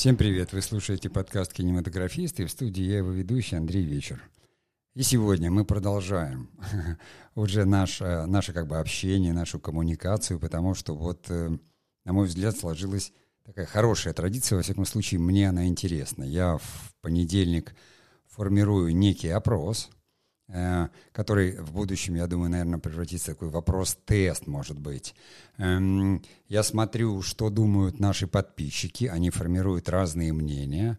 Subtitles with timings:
[0.00, 0.54] Всем привет!
[0.54, 4.22] Вы слушаете подкаст «Кинематографист» и в студии я его ведущий Андрей Вечер.
[4.94, 6.48] И сегодня мы продолжаем
[7.34, 11.50] уже наше, наше как бы общение, нашу коммуникацию, потому что вот, э,
[12.06, 13.12] на мой взгляд, сложилась
[13.44, 16.24] такая хорошая традиция, во всяком случае, мне она интересна.
[16.24, 17.74] Я в понедельник
[18.26, 19.99] формирую некий опрос– Э,
[21.12, 25.14] который в будущем, я думаю, наверное, превратится в такой вопрос-тест, может быть.
[25.58, 30.98] Эм, я смотрю, что думают наши подписчики, они формируют разные мнения.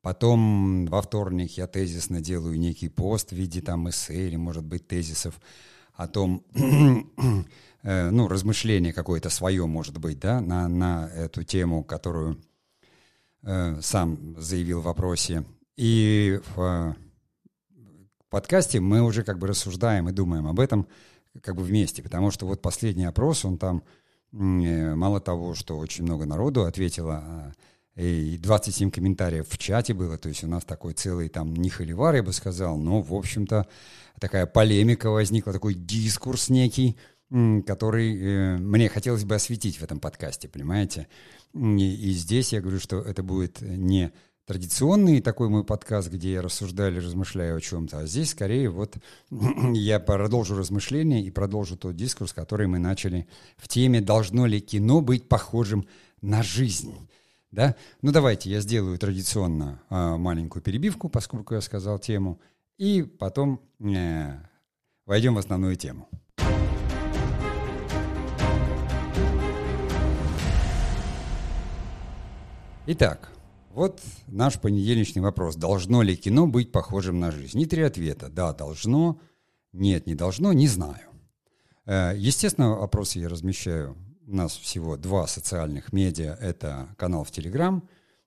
[0.00, 4.86] Потом во вторник я тезисно делаю некий пост в виде там эссе или, может быть,
[4.86, 5.40] тезисов
[5.94, 6.44] о том,
[7.82, 12.38] э, ну, размышление какое-то свое, может быть, да, на, на эту тему, которую
[13.42, 15.44] э, сам заявил в вопросе.
[15.76, 16.96] И в
[18.34, 20.88] подкасте мы уже как бы рассуждаем и думаем об этом
[21.40, 23.84] как бы вместе, потому что вот последний опрос, он там
[24.32, 27.52] э, мало того, что очень много народу ответило, а,
[27.94, 32.16] и 27 комментариев в чате было, то есть у нас такой целый там не холивар,
[32.16, 33.68] я бы сказал, но, в общем-то,
[34.18, 36.96] такая полемика возникла, такой дискурс некий,
[37.64, 41.06] который э, мне хотелось бы осветить в этом подкасте, понимаете?
[41.54, 44.12] И, и здесь я говорю, что это будет не
[44.46, 48.96] традиционный такой мой подкаст, где я рассуждаю или размышляю о чем-то, а здесь скорее вот
[49.72, 55.00] я продолжу размышления и продолжу тот дискурс, который мы начали в теме «Должно ли кино
[55.00, 55.86] быть похожим
[56.20, 56.94] на жизнь?»
[57.50, 57.76] Да?
[58.02, 62.40] Ну давайте я сделаю традиционно э, маленькую перебивку, поскольку я сказал тему,
[62.78, 64.34] и потом э,
[65.06, 66.08] войдем в основную тему.
[72.86, 73.33] Итак,
[73.74, 75.56] вот наш понедельничный вопрос.
[75.56, 77.60] Должно ли кино быть похожим на жизнь?
[77.60, 78.28] И три ответа.
[78.28, 79.20] Да, должно.
[79.72, 80.52] Нет, не должно.
[80.52, 81.08] Не знаю.
[81.84, 83.96] Э, естественно, вопросы я размещаю.
[84.26, 86.36] У нас всего два социальных медиа.
[86.40, 87.82] Это канал в Телеграм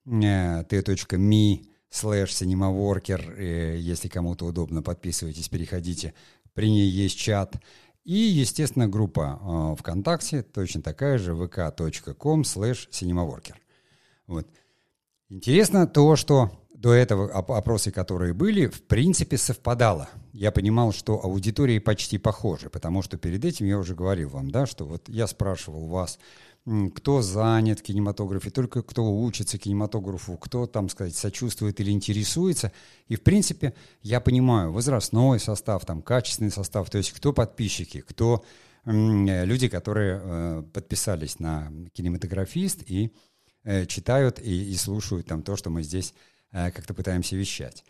[0.06, 3.36] э, t.me cinemaworker.
[3.38, 6.14] Э, если кому-то удобно, подписывайтесь, переходите.
[6.54, 7.56] При ней есть чат.
[8.04, 13.56] И, естественно, группа ВКонтакте, точно такая же, vk.com slash cinemaworker.
[14.28, 14.48] Вот.
[15.30, 20.10] Интересно то, что до этого опросы, которые были, в принципе совпадало.
[20.32, 24.66] Я понимал, что аудитории почти похожи, потому что перед этим я уже говорил вам, да,
[24.66, 26.18] что вот я спрашивал вас,
[26.96, 32.72] кто занят в кинематографе, только кто учится кинематографу, кто, там сказать, сочувствует или интересуется.
[33.08, 38.46] И, в принципе, я понимаю возрастной состав, там, качественный состав, то есть кто подписчики, кто
[38.86, 43.14] люди, которые э, подписались на кинематографист и
[43.88, 46.14] читают и, и слушают там то, что мы здесь
[46.52, 47.84] э, как-то пытаемся вещать.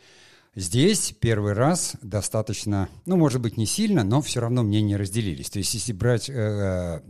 [0.55, 5.51] Здесь первый раз достаточно, ну, может быть, не сильно, но все равно мнения разделились.
[5.51, 7.01] То есть, если брать э, э,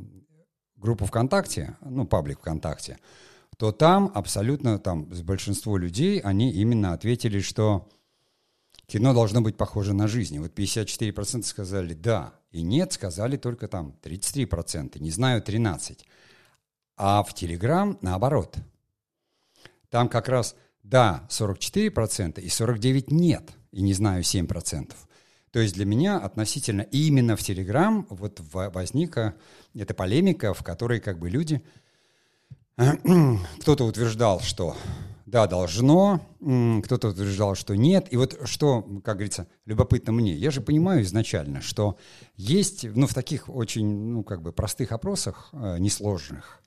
[0.75, 2.99] группу ВКонтакте, ну, паблик ВКонтакте,
[3.57, 7.87] то там абсолютно, там, большинство людей, они именно ответили, что
[8.85, 10.37] кино должно быть похоже на жизнь.
[10.39, 15.99] Вот 54% сказали «да», и «нет» сказали только там 33%, не знаю, 13%.
[16.97, 18.57] А в Телеграм наоборот.
[19.89, 24.93] Там как раз да, 44% и 49% нет, и не знаю, 7%.
[25.51, 29.35] То есть для меня относительно именно в Телеграм вот возникла
[29.73, 31.61] эта полемика, в которой как бы люди...
[33.61, 34.77] Кто-то утверждал, что
[35.25, 38.07] да, должно, кто-то утверждал, что нет.
[38.11, 41.97] И вот что, как говорится, любопытно мне, я же понимаю изначально, что
[42.35, 46.61] есть, ну, в таких очень, ну, как бы простых опросах, э, несложных,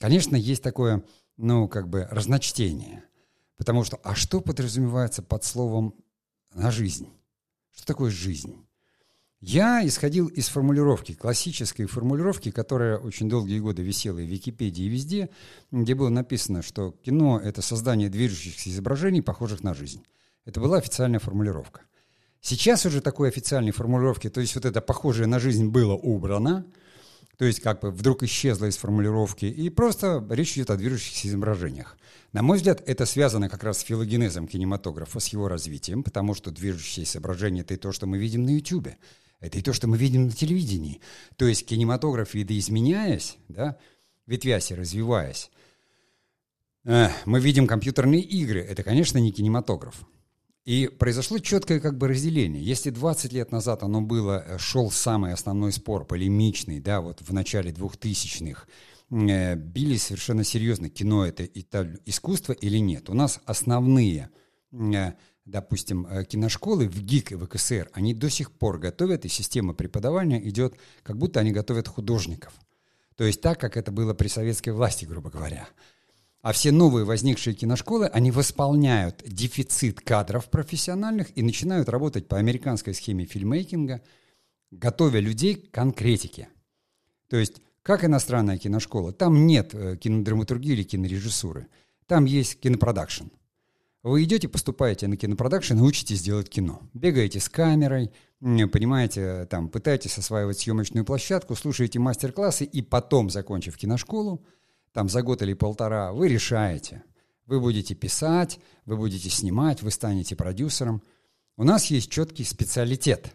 [0.00, 1.04] Конечно, есть такое,
[1.36, 3.04] ну, как бы разночтение.
[3.58, 5.94] Потому что, а что подразумевается под словом
[6.54, 7.08] «на жизнь»?
[7.70, 8.56] Что такое жизнь?
[9.40, 14.88] Я исходил из формулировки, классической формулировки, которая очень долгие годы висела и в Википедии, и
[14.88, 15.28] везде,
[15.70, 20.02] где было написано, что кино— это создание движущихся изображений, похожих на жизнь.
[20.46, 21.82] Это была официальная формулировка.
[22.40, 26.64] Сейчас уже такой официальной формулировки, то есть вот это похожее на жизнь было убрано—
[27.36, 31.96] то есть как бы вдруг исчезла из формулировки, и просто речь идет о движущихся изображениях.
[32.32, 36.50] На мой взгляд, это связано как раз с филогенезом кинематографа, с его развитием, потому что
[36.50, 38.88] движущееся изображение— это и то, что мы видим на YouTube,
[39.40, 41.00] это и то, что мы видим на телевидении.
[41.36, 43.78] То есть кинематограф, видоизменяясь, да,
[44.26, 45.50] ветвясь и развиваясь,
[46.84, 48.60] э, мы видим компьютерные игры.
[48.60, 50.04] Это, конечно, не кинематограф.
[50.64, 52.62] И произошло четкое как бы разделение.
[52.62, 57.32] Если 20 лет назад оно было, э, шел самый основной спор, полемичный, да, вот в
[57.32, 58.66] начале 2000-х,
[59.10, 61.44] э, били совершенно серьезно, кино это,
[62.04, 63.08] искусство или нет.
[63.08, 64.28] У нас основные,
[64.72, 65.12] э,
[65.46, 69.72] допустим, э, киношколы в ГИК и в КСР, они до сих пор готовят, и система
[69.72, 72.52] преподавания идет, как будто они готовят художников.
[73.16, 75.68] То есть так, как это было при советской власти, грубо говоря.
[76.42, 82.94] А все новые возникшие киношколы, они восполняют дефицит кадров профессиональных и начинают работать по американской
[82.94, 84.00] схеме фильмейкинга,
[84.70, 86.48] готовя людей к конкретике.
[87.28, 91.66] То есть, как иностранная киношкола, там нет э, кинодраматургии или кинорежиссуры.
[92.06, 93.26] Там есть кинопродакшн.
[94.02, 96.80] Вы идете, поступаете на кинопродакшн и учитесь делать кино.
[96.94, 98.10] Бегаете с камерой,
[98.40, 104.42] понимаете, там, пытаетесь осваивать съемочную площадку, слушаете мастер-классы, и потом, закончив киношколу,
[104.92, 107.02] там за год или полтора, вы решаете.
[107.46, 111.02] Вы будете писать, вы будете снимать, вы станете продюсером.
[111.56, 113.34] У нас есть четкий специалитет,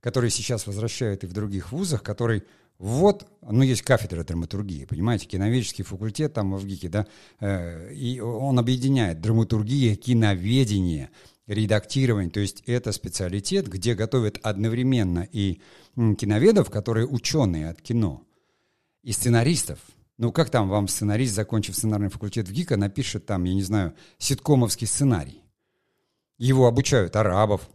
[0.00, 2.44] который сейчас возвращают и в других вузах, который
[2.78, 7.06] вот, ну, есть кафедра драматургии, понимаете, киноведческий факультет там в ГИКе, да,
[7.40, 11.10] э, и он объединяет драматургия, киноведение,
[11.48, 15.60] редактирование, то есть это специалитет, где готовят одновременно и
[15.96, 18.22] киноведов, которые ученые от кино,
[19.02, 19.80] и сценаристов.
[20.18, 23.94] Ну, как там вам сценарист, закончив сценарный факультет в ГИКа, напишет там, я не знаю,
[24.18, 25.42] ситкомовский сценарий?
[26.36, 27.68] Его обучают арабов,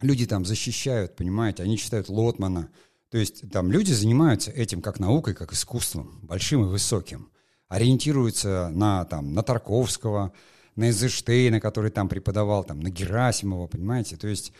[0.00, 2.68] люди там защищают, понимаете, они читают Лотмана–
[3.12, 7.28] то есть там люди занимаются этим как наукой, как искусством, большим и высоким.
[7.68, 10.32] Ориентируются на, там, на Тарковского,
[10.76, 14.16] на Эйзенштейна, который там преподавал, там, на Герасимова, понимаете?
[14.16, 14.54] То есть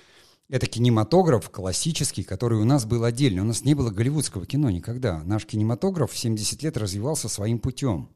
[0.52, 3.40] это кинематограф классический, который у нас был отдельный.
[3.40, 5.24] У нас не было голливудского кино никогда.
[5.24, 8.08] Наш кинематограф в 70 лет развивался своим путем.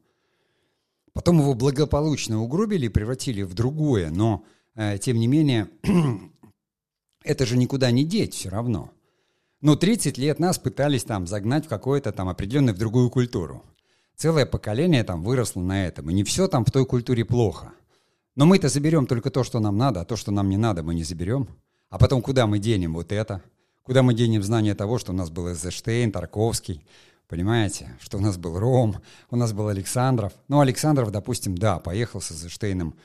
[1.11, 4.45] Потом его благополучно угробили и превратили в другое, но,
[4.75, 5.67] э, тем не менее,
[7.23, 8.91] это же никуда не деть все равно–
[9.61, 13.63] но 30 лет нас пытались там загнать в какое-то там определенное в другую культуру.
[14.15, 17.73] Целое поколение там выросло на этом, и не все там в той культуре плохо.
[18.35, 20.93] Но мы-то заберем только то, что нам надо, а то, что нам не надо, мы
[20.93, 21.47] не заберем.
[21.89, 23.41] А потом куда мы денем вот это?
[23.83, 26.85] Куда мы денем знание того, что у нас был Эзерштейн, Тарковский,
[27.27, 27.97] понимаете?
[28.01, 28.97] Что у нас был Ром,
[29.29, 30.33] у нас был Александров.
[30.47, 32.95] Ну, Александров, допустим, да, поехал с Эзерштейном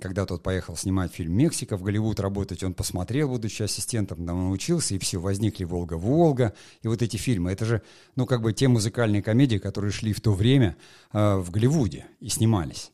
[0.00, 4.94] когда тот поехал снимать фильм «Мексика» в Голливуд работать, он посмотрел, будучи ассистентом, там научился,
[4.94, 7.52] и все, возникли «Волга-Волга», и вот эти фильмы.
[7.52, 7.82] Это же,
[8.16, 10.76] ну, как бы те музыкальные комедии, которые шли в то время
[11.12, 12.90] э, в Голливуде и снимались.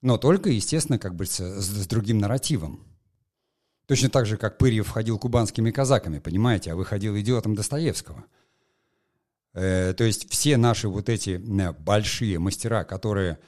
[0.00, 2.80] Но только, естественно, как бы с, с другим нарративом.
[3.88, 8.26] Точно так же, как Пырьев входил кубанскими казаками, понимаете, а выходил идиотом Достоевского.
[9.54, 13.38] Э, то есть все наши вот эти э, большие мастера, которые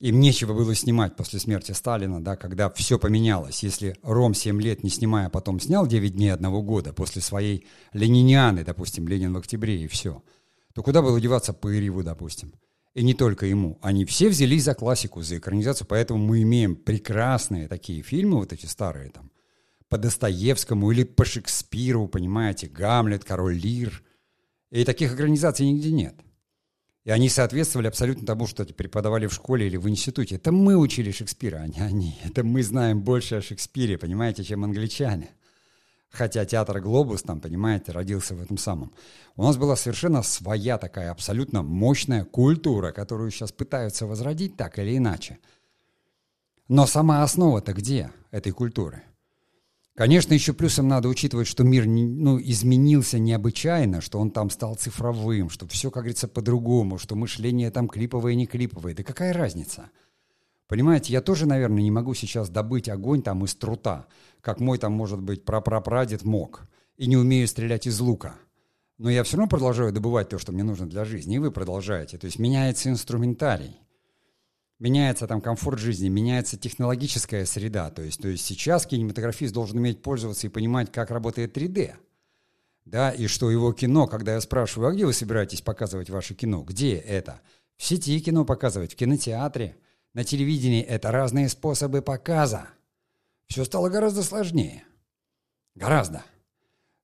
[0.00, 3.62] им нечего было снимать после смерти Сталина, да, когда все поменялось.
[3.62, 8.64] Если Ром 7 лет не снимая, потом снял 9 дней одного года после своей ленинианы,
[8.64, 10.22] допустим, Ленин в октябре и все,
[10.72, 12.54] то куда было деваться Пырьеву, допустим?
[12.94, 13.78] И не только ему.
[13.82, 18.64] Они все взялись за классику, за экранизацию, поэтому мы имеем прекрасные такие фильмы, вот эти
[18.64, 19.30] старые там,
[19.88, 24.02] по Достоевскому или по Шекспиру, понимаете, Гамлет, Король Лир.
[24.70, 26.16] И таких экранизаций нигде нет.
[27.04, 30.36] И они соответствовали абсолютно тому, что преподавали в школе или в институте.
[30.36, 32.18] Это мы учили Шекспира, а не они.
[32.24, 35.30] Это мы знаем больше о Шекспире, понимаете, чем англичане.
[36.10, 38.92] Хотя театр «Глобус», там, понимаете, родился в этом самом.
[39.36, 44.96] У нас была совершенно своя такая абсолютно мощная культура, которую сейчас пытаются возродить так или
[44.96, 45.38] иначе.
[46.68, 49.02] Но сама основа-то где этой культуры–
[49.96, 55.48] Конечно, еще плюсом надо учитывать, что мир ну, изменился необычайно, что он там стал цифровым,
[55.48, 58.94] что все, как говорится, по-другому, что мышление там клиповое, не клиповое.
[58.94, 59.88] Да какая разница?
[60.68, 64.06] Понимаете, я тоже, наверное, не могу сейчас добыть огонь там из трута,
[64.42, 68.34] как мой там, может быть, прапрапрадед мог, и не умею стрелять из лука.
[68.98, 72.18] Но я все равно продолжаю добывать то, что мне нужно для жизни, и вы продолжаете.
[72.18, 73.80] То есть меняется инструментарий
[74.78, 77.90] меняется там комфорт жизни, меняется технологическая среда.
[77.90, 81.94] То есть, то есть сейчас кинематографист должен уметь пользоваться и понимать, как работает 3D.
[82.84, 86.62] Да, и что его кино, когда я спрашиваю, а где вы собираетесь показывать ваше кино?
[86.62, 87.40] Где это?
[87.76, 89.76] В сети кино показывать, в кинотеатре,
[90.14, 90.82] на телевидении.
[90.82, 92.68] Это разные способы показа.
[93.48, 94.84] Все стало гораздо сложнее.
[95.74, 96.24] Гораздо.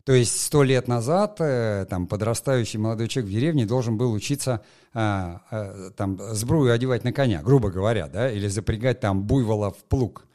[0.05, 4.63] То есть сто лет назад э, там подрастающий молодой человек в деревне должен был учиться
[4.95, 9.85] э, э, там сбрую одевать на коня, грубо говоря, да, или запрягать там буйвола в
[9.85, 10.27] плуг.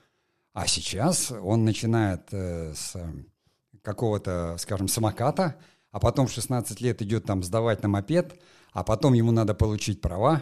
[0.54, 2.96] А сейчас он начинает э, с
[3.82, 5.56] какого-то, скажем, самоката,
[5.92, 8.40] а потом в 16 лет идет там сдавать на мопед,
[8.72, 10.42] а потом ему надо получить права,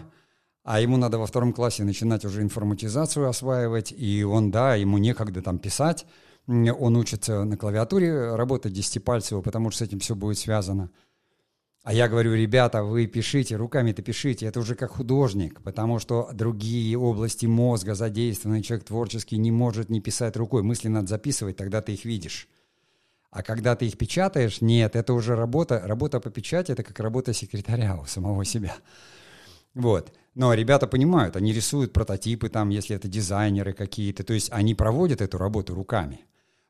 [0.63, 5.41] а ему надо во втором классе начинать уже информатизацию осваивать, и он, да, ему некогда
[5.41, 6.05] там писать,
[6.47, 10.91] он учится на клавиатуре работать десятипальцево, потому что с этим все будет связано.
[11.83, 16.97] А я говорю, ребята, вы пишите, руками-то пишите, это уже как художник, потому что другие
[16.97, 21.93] области мозга задействованы, человек творческий не может не писать рукой, мысли надо записывать, тогда ты
[21.93, 22.47] их видишь.
[23.29, 27.33] А когда ты их печатаешь, нет, это уже работа, работа по печати, это как работа
[27.33, 28.75] секретаря у самого себя.
[29.75, 30.11] Вот.
[30.33, 35.21] Но ребята понимают, они рисуют прототипы там, если это дизайнеры какие-то, то есть они проводят
[35.21, 36.25] эту работу руками.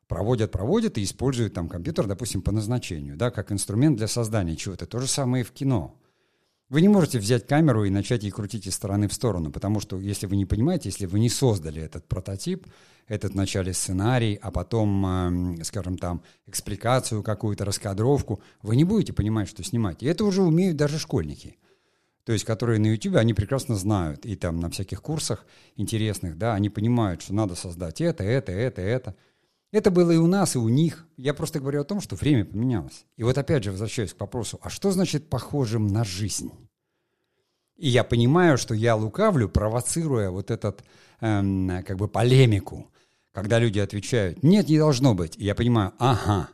[0.07, 4.85] Проводят, проводят и используют там компьютер, допустим, по назначению, да, как инструмент для создания чего-то.
[4.85, 5.95] То же самое и в кино.
[6.69, 9.99] Вы не можете взять камеру и начать ей крутить из стороны в сторону, потому что,
[9.99, 12.67] если вы не понимаете, если вы не создали этот прототип,
[13.07, 19.47] этот вначале сценарий, а потом, э, скажем там, экспликацию какую-то, раскадровку, вы не будете понимать,
[19.47, 20.01] что снимать.
[20.01, 21.57] И это уже умеют даже школьники
[22.25, 25.45] то есть которые на YouTube, они прекрасно знают, и там на всяких курсах
[25.75, 29.15] интересных, да, они понимают, что надо создать это, это, это, это.
[29.75, 31.05] Это было и у нас, и у них.
[31.17, 33.05] Я просто говорю о том, что время поменялось.
[33.17, 36.49] И вот опять же возвращаюсь к вопросу, а что значит похожим на жизнь?
[37.75, 40.85] И я понимаю, что я лукавлю, провоцируя вот этот,
[41.19, 42.89] эм, как бы, полемику,
[43.33, 45.35] когда люди отвечают, нет, не должно быть.
[45.35, 46.47] И я понимаю, ага,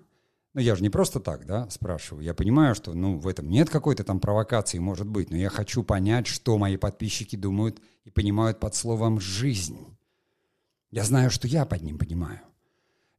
[0.56, 2.26] ну, я же не просто так, да, спрашиваю.
[2.26, 5.84] Я понимаю, что, ну, в этом нет какой-то там провокации, может быть, но я хочу
[5.84, 9.78] понять, что мои подписчики думают и понимают под словом «жизнь».
[10.90, 12.42] Я знаю, что я под ним понимаю.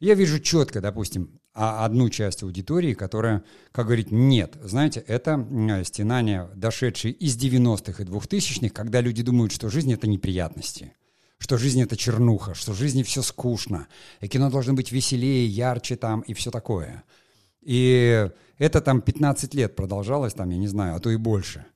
[0.03, 4.57] Я вижу четко, допустим, одну часть аудитории, которая, как говорит, нет.
[4.61, 5.47] Знаете, это
[5.85, 10.93] стенание, дошедшие из 90-х и 2000-х, когда люди думают, что жизнь— это неприятности
[11.39, 13.89] что жизнь это чернуха, что в жизни все скучно,
[14.21, 17.03] и кино должно быть веселее, ярче там и все такое.
[17.63, 21.67] И это там 15 лет продолжалось, там, я не знаю, а то и больше.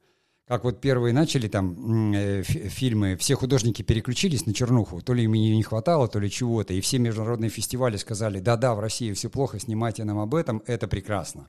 [0.46, 5.32] Как вот первые начали там э, фильмы, все художники переключились на чернуху, то ли им
[5.32, 9.58] не хватало, то ли чего-то, и все международные фестивали сказали, да-да, в России все плохо,
[9.58, 11.48] снимайте нам об этом, это прекрасно.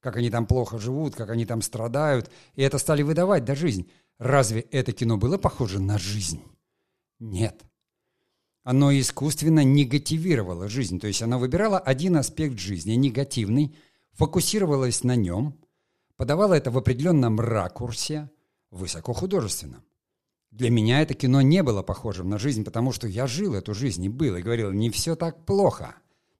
[0.00, 3.90] Как они там плохо живут, как они там страдают, и это стали выдавать, да, жизнь.
[4.18, 6.40] Разве это кино было похоже на жизнь?
[7.18, 7.62] Нет.
[8.62, 13.76] Оно искусственно негативировало жизнь, то есть оно выбирало один аспект жизни, негативный,
[14.12, 15.60] фокусировалось на нем,
[16.20, 18.28] подавало это в определенном ракурсе,
[18.70, 19.82] высокохудожественном.
[20.50, 24.04] Для меня это кино не было похожим на жизнь, потому что я жил эту жизнь
[24.04, 25.94] и был, и говорил, не все так плохо,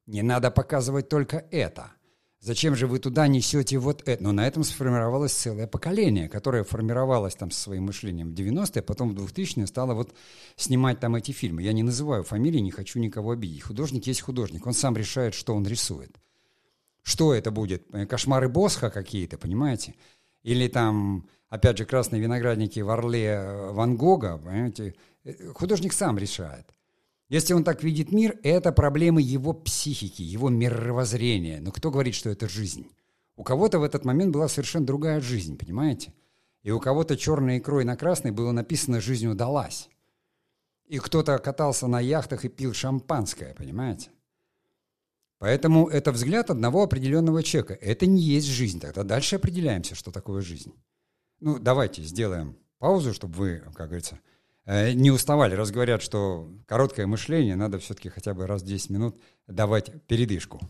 [0.05, 1.93] не надо показывать только это–
[2.43, 4.25] Зачем же вы туда несете вот это?
[4.25, 9.15] Но на этом сформировалось целое поколение, которое формировалось там со своим мышлением в 90-е, потом
[9.15, 10.15] в 2000-е стало вот
[10.57, 11.63] снимать там эти фильмы.
[11.63, 13.61] Я не называю фамилии, не хочу никого обидеть.
[13.63, 16.17] Художник есть художник, он сам решает, что он рисует.
[17.03, 17.85] Что это будет?
[17.93, 19.95] Э, кошмары Босха какие-то, понимаете?
[20.43, 24.95] Или там, опять же, красные виноградники в Орле э, Ван Гога, понимаете?
[25.25, 26.67] Э, художник сам решает.
[27.29, 31.61] Если он так видит мир, это проблемы его психики, его мировоззрения.
[31.61, 32.89] Но кто говорит, что это жизнь?
[33.37, 36.13] У кого-то в этот момент была совершенно другая жизнь, понимаете?
[36.63, 39.89] И у кого-то черной икрой на красной было написано «жизнь удалась».
[40.87, 44.11] И кто-то катался на яхтах и пил шампанское, понимаете?
[45.41, 47.75] Поэтому это взгляд одного определенного человека.
[47.75, 48.79] Это не есть жизнь.
[48.79, 50.73] Тогда дальше определяемся, что такое жизнь.
[51.41, 54.21] Ну, давайте сделаем паузу, чтобы вы, как говорится,
[54.67, 55.57] Э, не уставали.
[55.57, 60.61] Раз говорят, что короткое мышление, надо все-таки хотя бы раз в 10 минут давать передышку.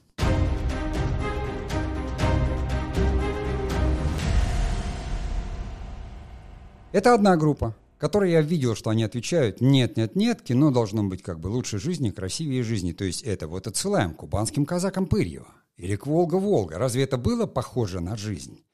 [6.92, 11.22] Это одна группа, которой я видел, что они отвечают «нет, нет, нет, кино должно быть
[11.22, 12.92] как бы лучше жизни, красивее жизни».
[12.92, 16.78] То есть это вот отсылаем к кубанским казакам Пырьева или к Волга-Волга.
[16.78, 18.64] Разве это было похоже на жизнь?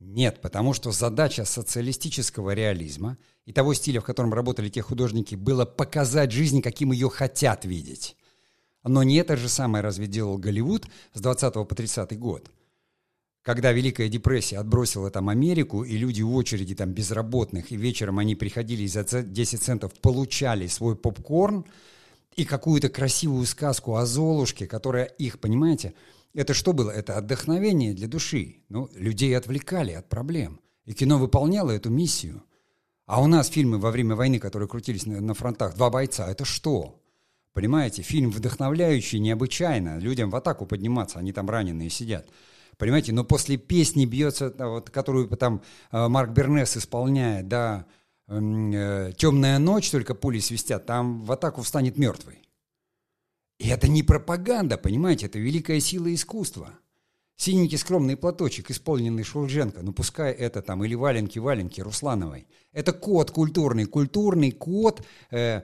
[0.00, 5.66] Нет, потому что задача социалистического реализма и того стиля, в котором работали те художники, было
[5.66, 8.16] показать жизнь, каким ее хотят видеть.
[8.84, 12.50] Но не это же самое разве делал Голливуд с 20 по 30 год.
[13.42, 18.36] Когда Великая депрессия отбросила там Америку, и люди в очереди там безработных, и вечером они
[18.36, 21.64] приходили и за 10 центов получали свой попкорн
[22.36, 25.94] и какую-то красивую сказку о Золушке, которая их, понимаете,
[26.34, 26.90] это что было?
[26.90, 28.62] Это отдохновение для души.
[28.68, 30.60] Ну, людей отвлекали от проблем.
[30.86, 32.44] И кино выполняло эту миссию.
[33.06, 36.44] А у нас фильмы во время войны, которые крутились на, на фронтах, «Два бойца»— это
[36.44, 37.02] что?
[37.52, 39.98] Понимаете, фильм вдохновляющий необычайно.
[39.98, 42.26] Людям в атаку подниматься, они там раненые сидят.
[42.82, 45.62] Понимаете, но после песни бьется, вот, которую там
[45.92, 47.86] э, Марк Бернес исполняет, да,
[48.26, 52.42] э, «Темная ночь», только пули свистят, там в атаку встанет мертвый.
[53.60, 56.70] И это не пропаганда, понимаете, это великая сила искусства.
[57.36, 62.48] Синенький скромный платочек, исполненный Шульженко, ну пускай это там, или валенки-валенки Руслановой.
[62.72, 65.62] Это код культурный, культурный код э,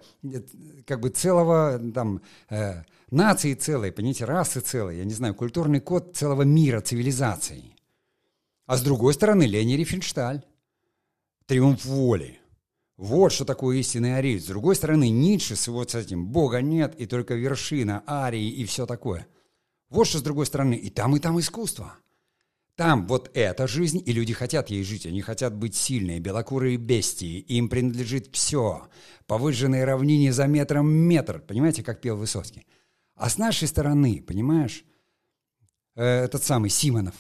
[0.87, 6.17] как бы целого там э, нации целой, понимаете, расы целой, я не знаю, культурный код
[6.17, 7.75] целого мира, цивилизации.
[8.67, 10.45] А с другой стороны, Лени Рифеншталь.
[11.47, 12.39] Триумф воли.
[12.99, 14.43] Вот что такое истинный ариец.
[14.43, 18.65] С другой стороны, Ницше с его с этим «Бога нет, и только вершина, арии и
[18.67, 19.27] все такое».
[19.89, 20.75] Вот что с другой стороны.
[20.75, 21.95] И там, и там искусство.
[22.75, 25.07] Там вот эта жизнь, и люди хотят ей жить.
[25.07, 27.39] Они хотят быть сильные, белокурые бестии.
[27.39, 28.89] Им принадлежит все.
[29.27, 31.41] По выжженной равнине за метром метр.
[31.41, 32.67] Понимаете, как пел Высоцкий?
[33.19, 34.85] А с нашей стороны, понимаешь,
[35.97, 37.15] э, этот самый Симонов.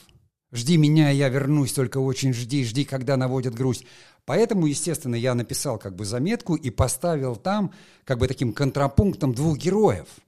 [0.52, 3.84] Жди меня, я вернусь, только очень жди, жди, когда наводят грусть.
[4.24, 7.74] Поэтому, естественно, я написал как бы заметку и поставил там
[8.04, 10.06] как бы таким контрапунктом двух героев–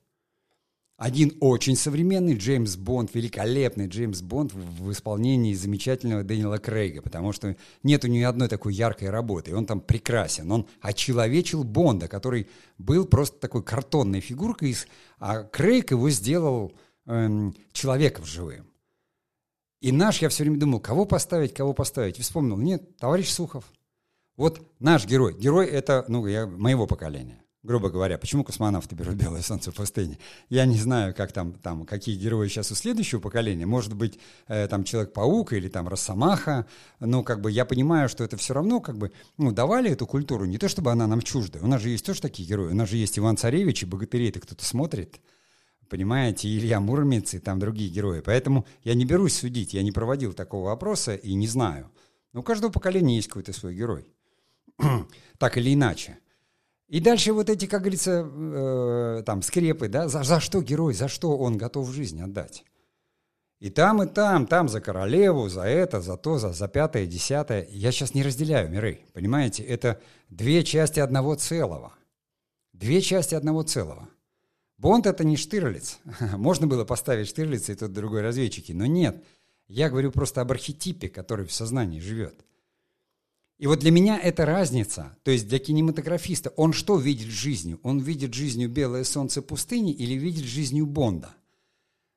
[1.00, 7.56] один очень современный Джеймс Бонд, великолепный Джеймс Бонд в исполнении замечательного Дэниела Крейга, потому что
[7.82, 10.52] нет у него одной такой яркой работы, и он там прекрасен.
[10.52, 14.76] Он очеловечил Бонда, который был просто такой картонной фигуркой,
[15.18, 16.74] а Крейг его сделал
[17.06, 18.66] эм, человеком живым.
[19.80, 22.18] И наш, я все время думал, кого поставить, кого поставить.
[22.18, 23.64] Вспомнил, нет, товарищ Сухов.
[24.36, 25.34] Вот наш герой.
[25.34, 30.18] Герой это, ну, я, моего поколения грубо говоря, почему космонавты берут белое солнце в пустыне?
[30.48, 33.66] Я не знаю, как там, там, какие герои сейчас у следующего поколения.
[33.66, 36.66] Может быть, э, там Человек-паук или там Росомаха.
[37.00, 40.46] Но как бы я понимаю, что это все равно как бы, ну, давали эту культуру.
[40.46, 41.60] Не то, чтобы она нам чужда.
[41.62, 42.70] У нас же есть тоже такие герои.
[42.70, 45.20] У нас же есть Иван Царевич и Богатырей-то кто-то смотрит.
[45.88, 48.20] Понимаете, Илья Муромец и там другие герои.
[48.20, 51.90] Поэтому я не берусь судить, я не проводил такого опроса и не знаю.
[52.32, 54.06] Но у каждого поколения есть какой-то свой герой.
[55.38, 56.18] так или иначе.
[56.90, 61.06] И дальше вот эти, как говорится, э, там скрепы, да, за, за что герой, за
[61.06, 62.64] что он готов жизнь отдать.
[63.60, 67.68] И там, и там, там за королеву, за это, за то, за, за пятое, десятое.
[67.70, 69.62] Я сейчас не разделяю миры, понимаете?
[69.62, 71.92] Это две части одного целого.
[72.72, 74.08] Две части одного целого.
[74.76, 76.00] Бонд— это не Штирлиц.
[76.32, 79.22] Можно было поставить Штирлица и тот другой разведчики, но нет.
[79.68, 82.44] Я говорю просто об архетипе, который в сознании живет.
[83.60, 87.78] И вот для меня это разница, то есть для кинематографиста, он что видит жизнью?
[87.82, 91.34] Он видит жизнью белое солнце пустыни или видит жизнью Бонда?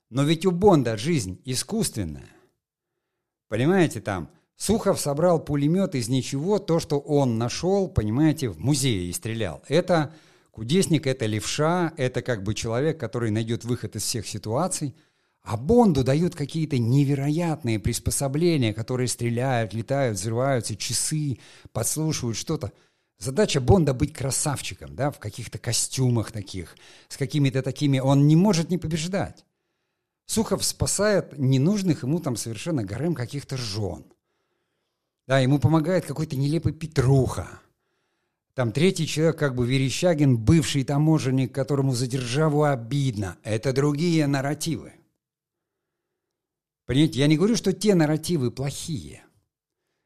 [0.10, 2.30] Но ведь у Бонда жизнь искусственная.
[3.50, 9.12] Понимаете, там Сухов собрал пулемет из ничего, то, что он нашел, понимаете, в музее и
[9.12, 9.64] стрелял.
[9.68, 10.14] Это
[10.52, 14.96] кудесник, это левша, это как бы человек, который найдет выход из всех ситуаций–
[15.44, 21.38] а Бонду дают какие-то невероятные приспособления, которые стреляют, летают, взрываются, часы,
[21.74, 22.72] подслушивают что-то.
[23.20, 26.76] Задача Бонда быть красавчиком, да, в каких-то костюмах таких,
[27.10, 28.00] с какими-то такими.
[28.00, 29.46] Он не может не побеждать.
[30.26, 34.06] Сухов спасает ненужных ему там совершенно гарем каких-то жен.
[35.28, 37.48] Да, ему помогает какой-то нелепый Петруха.
[38.56, 43.38] Там третий человек, как бы Верещагин, бывший таможенник, которому за державу обидно.
[43.44, 44.94] Это другие нарративы.
[46.86, 49.24] Понимаете, я не говорю, что те нарративы плохие.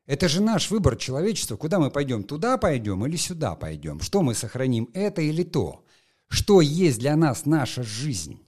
[0.05, 4.35] Это же наш выбор человечества, куда мы пойдем, туда пойдем или сюда пойдем, что мы
[4.35, 5.83] сохраним, это или то,
[6.29, 8.39] что есть для нас наша жизнь.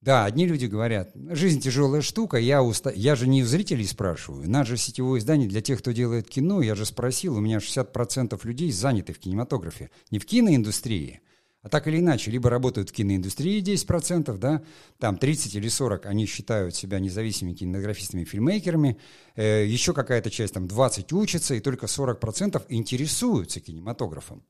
[0.00, 2.90] Да, одни люди говорят, жизнь тяжелая штука, я, уста...
[2.90, 6.62] я же не у зрителей спрашиваю, наше же сетевое издание для тех, кто делает кино,
[6.62, 11.20] я же спросил, у меня 60% людей заняты в кинематографе, не в киноиндустрии,
[11.62, 14.62] а так или иначе, либо работают в киноиндустрии 10%, да,
[14.98, 18.98] там 30 или 40 они считают себя независимыми кинематографистами, фильмейкерами,
[19.34, 24.44] э, еще какая-то часть, там 20 учатся, и только 40% интересуются кинематографом.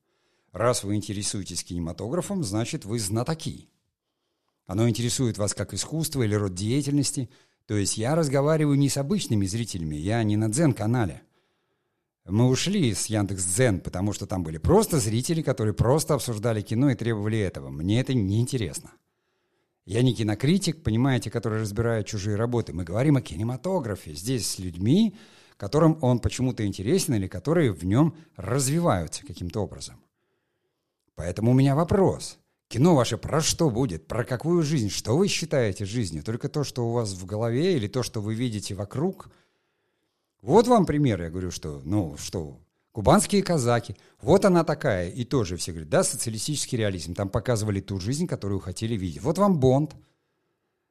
[0.53, 3.69] Раз вы интересуетесь кинематографом, значит, вы знатоки.
[4.67, 7.31] Оно интересует вас как искусство или род деятельности.
[7.67, 11.23] То есть я разговариваю не с обычными зрителями, я не на Дзен-канале.
[12.29, 16.97] Мы ушли с Яндекс.Дзен, потому что там были просто зрители, которые просто обсуждали кино и
[16.97, 17.71] требовали этого.
[17.71, 18.91] Мне это неинтересно.
[19.85, 22.73] Я не кинокритик, понимаете, который разбирает чужие работы.
[22.73, 24.15] Мы говорим о кинематографе.
[24.15, 25.17] Здесь с людьми,
[25.57, 29.95] которым он почему-то интересен или которые в нем развиваются каким-то образом.
[31.15, 32.39] Поэтому у меня вопрос.
[32.67, 34.09] Кино ваше про что будет?
[34.09, 34.91] Про какую жизнь?
[34.91, 36.25] Что вы считаете жизнью?
[36.25, 39.31] Только то, что у вас в голове или то, что вы видите вокруг–
[40.47, 42.61] вот вам пример, я говорю, что, ну, что,
[42.93, 47.99] кубанские казаки, вот она такая, и тоже все говорят, да, социалистический реализм, там показывали ту
[47.99, 49.23] жизнь, которую хотели видеть.
[49.23, 49.97] Вот вам Бонд.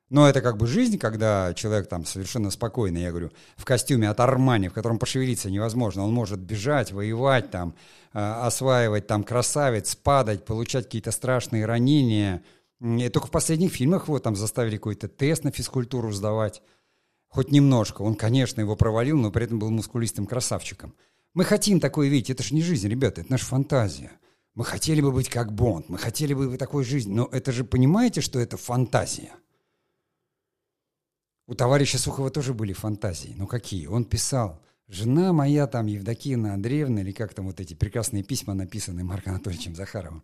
[0.09, 4.19] Но это как бы жизнь, когда человек там совершенно спокойно, я говорю, в костюме от
[4.19, 7.75] Армани, в котором пошевелиться невозможно, он может бежать, воевать там,
[8.13, 12.43] э, осваивать там красавец, падать, получать какие-то страшные ранения.
[12.81, 16.61] И только в последних фильмах вот там заставили какой-то тест на физкультуру сдавать.
[17.35, 18.01] Хоть немножко.
[18.01, 20.95] Он, конечно, его провалил, но при этом был мускулистым красавчиком.
[21.33, 22.29] Мы хотим такое видеть.
[22.29, 24.13] Это же не жизнь, ребята, это наша фантазия.
[24.53, 28.21] Мы хотели бы быть как Бонд, мы хотели бы такой жизни, но это же понимаете,
[28.21, 29.33] что это фантазия.
[31.45, 33.35] У товарища Сухова тоже были фантазии.
[33.37, 33.87] Но какие?
[33.87, 39.03] Он писал, жена моя там, Евдокия Андреевна, или как там вот эти прекрасные письма, написанные
[39.03, 40.23] Марком Анатольевичем Захаровым,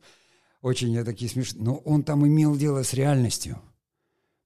[0.62, 1.62] очень такие смешные.
[1.62, 3.62] Но он там имел дело с реальностью.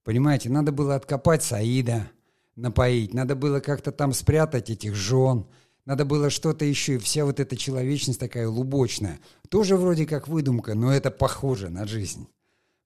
[0.03, 2.09] Понимаете, надо было откопать Саида,
[2.55, 5.45] напоить, надо было как-то там спрятать этих жен,
[5.85, 9.19] надо было что-то еще, и вся вот эта человечность такая лубочная.
[9.49, 12.27] Тоже вроде как выдумка, но это похоже на жизнь.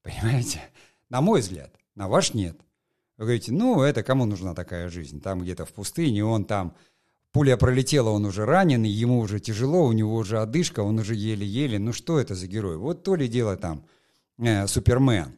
[0.02, 0.62] Понимаете?
[1.10, 1.74] На мой взгляд.
[1.96, 2.58] На ваш нет.
[3.18, 5.22] Вы говорите, ну, это кому нужна такая жизнь?
[5.22, 6.76] Там где-то в пустыне, он там...
[7.32, 11.78] Пуля пролетела, он уже раненый, ему уже тяжело, у него уже одышка, он уже еле-еле.
[11.78, 12.78] Ну, что это за герой?
[12.78, 13.86] Вот то ли дело там
[14.40, 15.38] э, Супермен.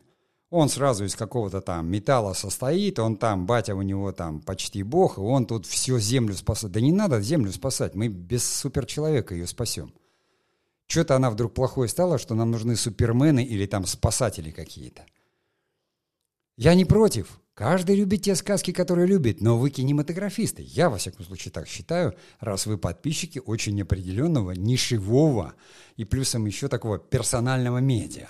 [0.51, 5.17] Он сразу из какого-то там металла состоит, он там, батя у него там почти бог,
[5.17, 6.73] и он тут всю землю спасает.
[6.73, 9.93] Да не надо землю спасать, мы без суперчеловека ее спасем.
[10.87, 15.05] Что-то она вдруг плохой стала, что нам нужны супермены или там спасатели какие-то.
[16.57, 17.39] Я не против.
[17.53, 20.63] Каждый любит те сказки, которые любит, но вы кинематографисты.
[20.63, 25.53] Я, во всяком случае, так считаю, раз вы подписчики очень определенного, нишевого
[25.95, 28.27] и плюсом еще такого персонального медиа.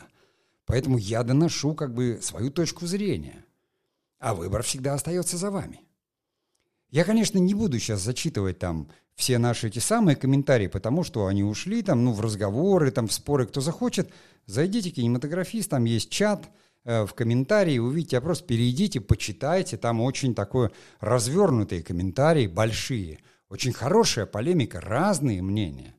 [0.72, 3.44] Поэтому я доношу как бы свою точку зрения.
[4.20, 5.82] А выбор всегда остается за вами.
[6.90, 11.44] Я, конечно, не буду сейчас зачитывать там все наши эти самые комментарии, потому что они
[11.44, 14.14] ушли там, ну, в разговоры, там, в споры, кто захочет.
[14.46, 16.50] Зайдите, кинематографист, там есть чат
[16.86, 23.20] э, в комментарии, увидите, а просто перейдите, почитайте, там очень такое развернутые комментарии, большие.
[23.50, 25.96] Очень хорошая полемика, разные мнения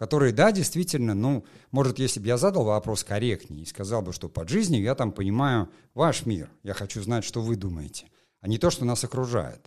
[0.00, 4.30] которые, да, действительно, ну, может, если бы я задал вопрос корректнее и сказал бы, что
[4.30, 8.06] под жизнью я там понимаю ваш мир, я хочу знать, что вы думаете,
[8.40, 9.60] а не то, что нас окружает.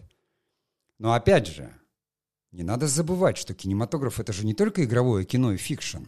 [0.97, 1.71] Но опять же,
[2.51, 6.05] не надо забывать, что кинематограф— это же не только игровое кино и fiction.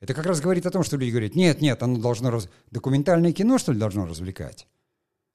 [0.00, 2.30] Это как раз говорит о том, что люди говорят, нет, нет, оно должно...
[2.30, 2.48] Раз...
[2.70, 4.66] Документальное кино, что ли, должно развлекать?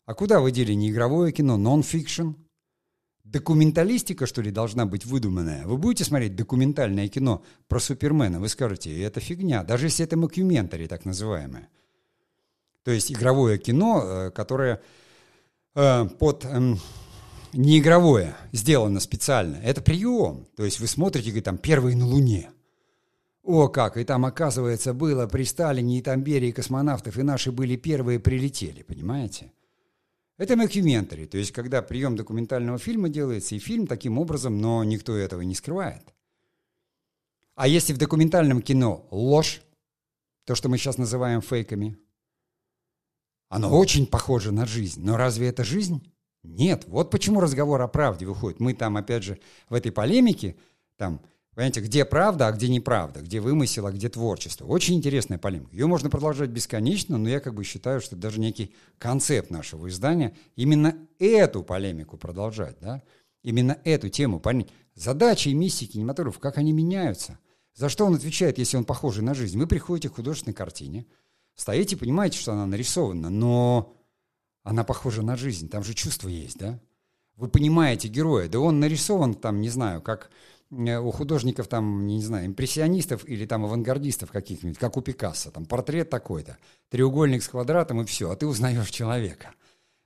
[0.06, 2.32] А куда вы дели не игровое кино, нон-фикшн?
[3.31, 5.65] Документалистика, что ли, должна быть выдуманная.
[5.65, 10.87] Вы будете смотреть документальное кино про Супермена, вы скажете, это фигня, даже если это мокюментари
[10.87, 11.69] так называемое.
[12.83, 14.81] То есть игровое кино, э, которое
[15.75, 16.75] э, под э,
[17.51, 19.57] неигровое сделано специально.
[19.57, 20.47] Это прием.
[20.55, 22.51] То есть вы смотрите, говорит, там, первые на Луне.
[23.43, 23.97] О, как!
[23.97, 28.83] И там, оказывается, было при Сталине и там Берии космонавтов, и наши были первые прилетели,
[28.83, 29.51] понимаете?
[30.38, 35.15] Это мокюментари, то есть когда прием документального фильма делается, и фильм таким образом, но никто
[35.15, 36.13] этого не скрывает.
[37.56, 39.62] А если в документальном кино ложь,
[40.45, 41.97] то, что мы сейчас называем фейками,
[43.50, 45.02] оно очень похоже на жизнь.
[45.04, 46.13] Но разве это жизнь?
[46.43, 46.86] Нет.
[46.88, 48.60] Вот почему разговор о правде выходит.
[48.60, 50.56] Мы там, опять же, в этой полемике,
[50.97, 51.21] там,
[51.58, 54.67] Понимаете, где правда, а где неправда, где вымысел, а где творчество.
[54.67, 55.76] Очень интересная полемика.
[55.76, 60.38] Ее можно продолжать бесконечно, но я как бы считаю, что даже некий концепт нашего издания
[60.56, 63.02] именно эту полемику продолжать, да?
[63.41, 64.67] именно эту тему понять.
[64.93, 67.39] Задачи и миссии кинематографа, как они меняются.
[67.74, 69.58] За что он отвечает, если он похожий на жизнь?
[69.58, 71.08] Вы приходите к художественной картине,
[71.56, 73.98] стоите, понимаете, что она нарисована, но
[74.62, 76.80] она похожа на жизнь, там же чувство есть, да?
[77.36, 80.30] Вы понимаете героя, да он нарисован там, не знаю, как
[80.69, 86.10] у художников там, не знаю, импрессионистов или там авангардистов каких-нибудь, как у Пикассо, там портрет
[86.10, 86.58] такой-то,
[86.89, 89.53] треугольник с квадратом и все, а ты узнаешь человека.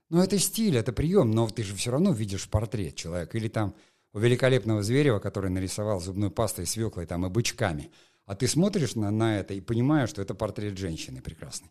[0.08, 3.36] Ну, это стиль, это прием, но ты же все равно видишь портрет человека.
[3.38, 3.74] Или там
[4.12, 7.90] у великолепного Зверева, который нарисовал зубной пастой, свеклой там и бычками.
[8.26, 11.70] А ты смотришь на, на это и понимаешь, что это портрет женщины прекрасный.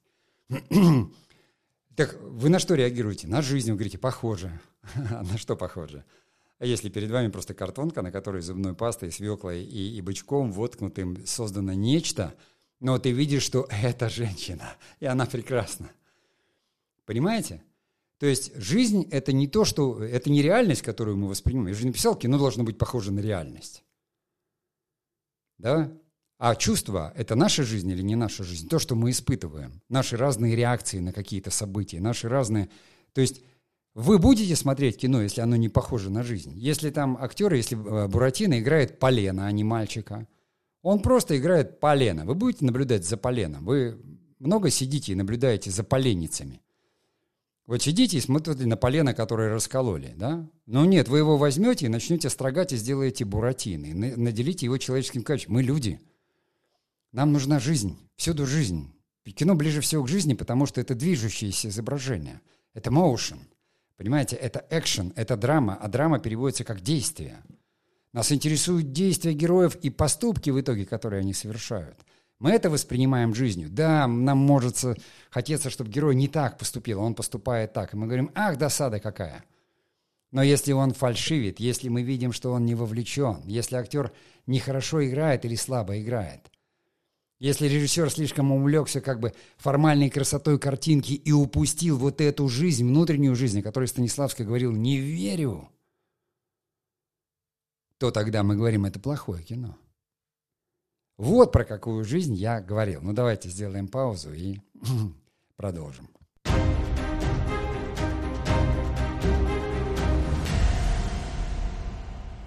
[1.96, 3.28] так вы на что реагируете?
[3.28, 4.60] На жизнь, вы говорите, похоже.
[4.96, 6.04] А на что похоже?
[6.62, 11.26] А если перед вами просто картонка, на которой зубной пастой, свеклой и, и бычком воткнутым
[11.26, 12.36] создано нечто,
[12.80, 15.90] но ты видишь, что это женщина, и она прекрасна.
[17.08, 17.64] Понимаете?
[18.20, 20.04] То есть жизнь— это не то, что...
[20.04, 21.70] Это не реальность, которую мы воспринимаем.
[21.70, 23.84] Я же написал, кино должно быть похоже на реальность.
[25.58, 25.92] Да?
[26.38, 28.70] А чувство— это наша жизнь или не наша жизнь?
[28.70, 29.82] То, что мы испытываем.
[29.90, 32.70] Наши разные реакции на какие-то события, наши разные...
[33.14, 33.42] То есть
[33.94, 36.54] вы будете смотреть кино, если оно не похоже на жизнь?
[36.56, 40.28] Если там актеры, если э, Буратино играет полена, а не мальчика,
[40.82, 42.26] он просто играет полена.
[42.26, 43.66] Вы будете наблюдать за поленом.
[43.66, 43.98] Вы
[44.40, 46.62] много сидите и наблюдаете за поленницами.
[47.68, 50.50] Вот сидите и смотрите на полено, которое раскололи, да?
[50.66, 55.56] Но нет, вы его возьмете и начнете строгать и сделаете буратины, наделите его человеческим качеством.
[55.56, 56.02] Мы люди.
[57.12, 58.92] Нам нужна жизнь, всюду жизнь.
[59.36, 62.42] Кино ближе всего к жизни, потому что это движущееся изображение.
[62.74, 63.38] Это motion.
[63.98, 67.44] Понимаете, это экшен, это драма, а драма переводится как действие.
[68.14, 71.98] Нас интересуют действия героев и поступки в итоге, которые они совершают.
[72.40, 73.70] Мы это воспринимаем жизнью.
[73.70, 74.84] Да, нам может
[75.30, 77.94] хотеться, чтобы герой не так поступил, а он поступает так.
[77.94, 79.44] И мы говорим, ах, досада какая.
[80.32, 84.12] Но если он фальшивит, если мы видим, что он не вовлечен, если актер
[84.48, 86.51] нехорошо играет или слабо играет,
[87.42, 93.36] Если режиссер слишком увлекся как бы формальной красотой картинки и упустил вот эту жизнь, внутреннюю
[93.36, 95.68] жизнь, о которой Станиславский говорил «не верю»,
[97.98, 99.76] то тогда мы говорим «это плохое кино».
[101.18, 103.02] Вот про какую жизнь я говорил.
[103.02, 104.60] Ну давайте сделаем паузу и
[105.56, 106.12] продолжим.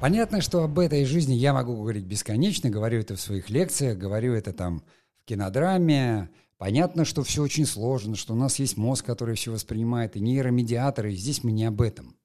[0.04, 4.34] Понятно, что об этой жизни я могу говорить бесконечно, говорю это в своих лекциях, говорю
[4.34, 4.82] это там
[5.22, 6.28] в кинодраме.
[6.58, 11.14] Понятно, что все очень сложно, что у нас есть мозг, который все воспринимает, и нейромедиаторы,
[11.14, 12.18] и здесь мы не об этом.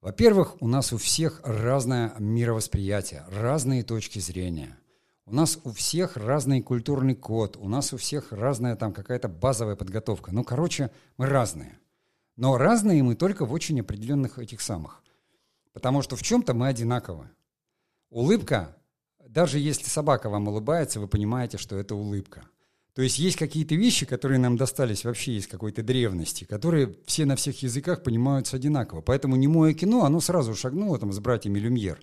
[0.00, 4.78] Во-первых, у нас у всех разное мировосприятие, разные точки зрения.
[5.26, 9.74] У нас у всех разный культурный код, у нас у всех разная там какая-то базовая
[9.74, 10.30] подготовка.
[10.32, 11.80] Ну, короче, мы разные.
[12.36, 15.02] Но разные мы только в очень определенных этих самых–
[15.72, 17.30] Потому что в чем-то мы одинаковы.
[18.10, 18.76] Улыбка,
[19.28, 22.42] даже если собака вам улыбается, вы понимаете, что это улыбка.
[22.94, 27.36] То есть есть какие-то вещи, которые нам достались вообще из какой-то древности, которые все на
[27.36, 29.00] всех языках понимаются одинаково.
[29.00, 32.00] Поэтому немое кино, оно сразу шагнуло там с братьями Люмьер.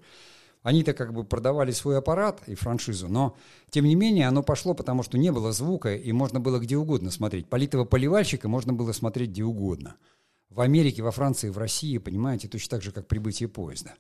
[0.63, 3.37] Они-то как бы продавали свой аппарат и франшизу, но
[3.69, 7.11] тем не менее оно пошло, потому что не было звука, и можно было где угодно
[7.11, 7.47] смотреть.
[7.47, 9.97] Политого поливальщика можно было смотреть где угодно–
[10.49, 13.95] в Америке, во Франции, в России, понимаете, точно так же, как прибытие поезда.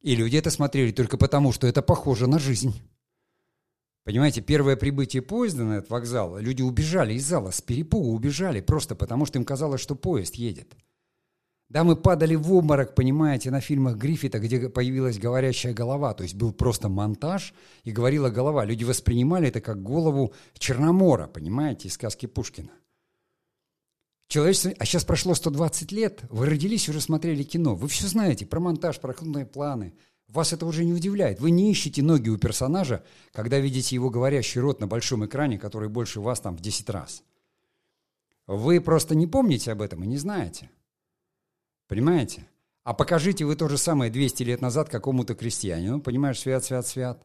[0.00, 2.80] И люди это смотрели только потому, что это похоже на жизнь.
[4.04, 8.94] Понимаете, первое прибытие поезда на этот вокзал, люди убежали из зала, с перепугу убежали, просто
[8.94, 10.76] потому что им казалось, что поезд едет.
[11.68, 16.36] Да, мы падали в обморок, понимаете, на фильмах Гриффита, где появилась говорящая голова, то есть
[16.36, 18.64] был просто монтаж, и говорила голова.
[18.64, 22.70] Люди воспринимали это как голову Черномора, понимаете, из сказки Пушкина.
[24.28, 24.72] Человечество...
[24.78, 29.00] А сейчас прошло 120 лет, вы родились, уже смотрели кино, вы все знаете про монтаж,
[29.00, 29.94] про крупные планы.
[30.28, 31.40] Вас это уже не удивляет.
[31.40, 35.88] Вы не ищете ноги у персонажа, когда видите его говорящий рот на большом экране, который
[35.88, 37.22] больше вас там в 10 раз.
[38.48, 40.70] Вы просто не помните об этом и не знаете.
[41.86, 42.46] Понимаете?
[42.82, 47.24] А покажите вы то же самое 200 лет назад какому-то крестьянину, понимаешь, свят, свят, свят.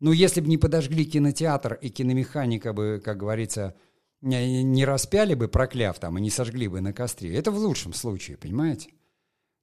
[0.00, 3.74] Ну, если бы не подожгли кинотеатр и киномеханика бы, как говорится,
[4.20, 7.34] не, не распяли бы, прокляв там, и не сожгли бы на костре.
[7.34, 8.90] Это в лучшем случае, понимаете?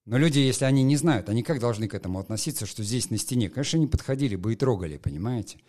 [0.05, 3.17] Но люди, если они не знают, они как должны к этому относиться, что здесь на
[3.17, 3.49] стене?
[3.49, 5.59] Конечно, не подходили бы и трогали, понимаете?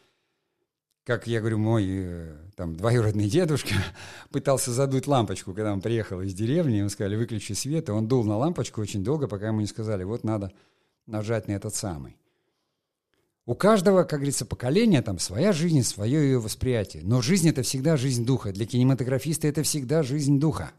[1.05, 3.75] Как я говорю, мой э, там двоюродный дедушка
[4.31, 8.25] пытался задуть лампочку, когда он приехал из деревни, ему сказали, выключи свет, и он дул
[8.25, 10.53] на лампочку очень долго, пока ему не сказали, вот надо
[11.07, 12.17] нажать на этот самый.
[13.47, 17.05] У каждого, как говорится, поколения там своя жизнь, свое ее восприятие.
[17.05, 18.53] Но жизнь– это всегда жизнь духа.
[18.53, 20.73] Для кинематографиста это всегда жизнь духа.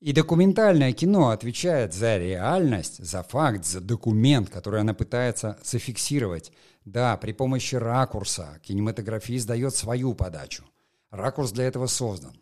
[0.00, 6.52] И документальное кино отвечает за реальность, за факт, за документ, который она пытается зафиксировать.
[6.84, 10.64] Да, при помощи ракурса кинематографист дает свою подачу.
[11.10, 12.38] Ракурс для этого создан.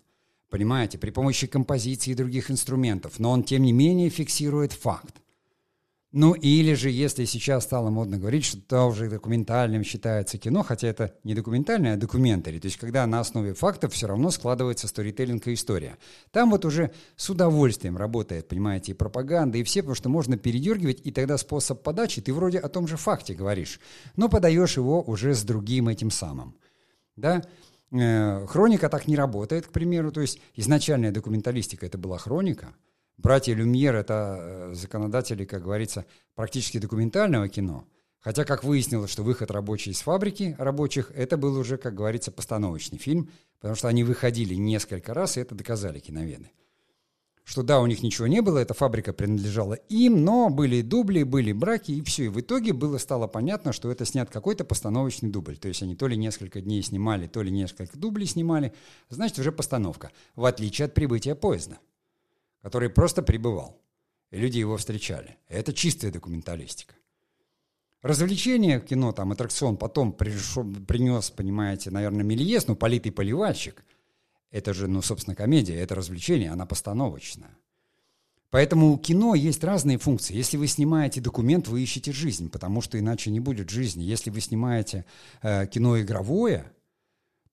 [0.51, 3.21] Понимаете, при помощи композиции и других инструментов.
[3.21, 5.15] Но он, тем не менее, фиксирует факт.
[6.13, 10.87] Ну или же, если сейчас стало модно говорить, что то уже документальным считается кино, хотя
[10.87, 15.49] это не документальное, а документари, то есть когда на основе фактов все равно складывается сторителлинг
[15.49, 15.99] и история.
[16.31, 21.01] Там вот уже с удовольствием работает, понимаете, и пропаганда, и все, потому что можно передергивать,
[21.05, 23.81] и тогда способ подачи, ты вроде о том же факте говоришь,
[24.15, 26.57] но подаешь его уже с другим этим самым.
[27.17, 27.43] Да?
[27.91, 32.75] Э, хроника так не работает, к примеру, то есть изначальная документалистика это была хроника–
[33.19, 37.87] Братья Люмьер— это э, законодатели, как говорится, практически документального кино.
[38.21, 42.99] Хотя, как выяснилось, что выход рабочий из фабрики рабочих, это был уже, как говорится, постановочный
[42.99, 46.51] фильм, потому что они выходили несколько раз, и это доказали киноведы.
[47.45, 51.53] Что да, у них ничего не было, эта фабрика принадлежала им, но были дубли, были
[51.53, 52.25] браки, и все.
[52.25, 55.57] И в итоге было стало понятно, что это снят какой-то постановочный дубль.
[55.57, 58.75] То есть они то ли несколько дней снимали, то ли несколько дублей снимали.
[59.09, 61.79] Значит, уже постановка, в отличие от прибытия поезда
[62.67, 63.81] который просто прибывал,
[64.33, 65.37] и люди его встречали.
[65.47, 66.97] Это чистая документалистика.
[68.03, 73.85] Развлечение кино, там, аттракцион потом принес, понимаете, наверное, Мельес, ну, политый поливальщик.
[74.51, 77.57] Это же, ну, собственно, комедия, это развлечение, она постановочная.
[78.51, 80.35] Поэтому у кино есть разные функции.
[80.35, 84.03] Если вы снимаете документ, вы ищете жизнь, потому что иначе не будет жизни.
[84.03, 85.05] Если вы снимаете
[85.41, 86.73] э, кино игровое,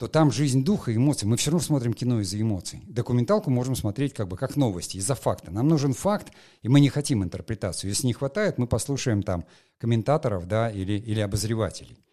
[0.04, 1.30] то там жизнь духа, эмоций.
[1.30, 2.82] Мы все равно смотрим кино из-за эмоций.
[2.88, 5.50] Документалку можем смотреть как бы как новости, из-за факта.
[5.50, 7.90] Нам нужен факт, и мы не хотим интерпретацию.
[7.90, 9.46] Если не хватает, мы послушаем там
[9.78, 12.04] комментаторов да, или, или обозревателей.